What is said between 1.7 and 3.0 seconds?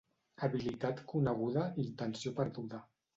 intenció perduda.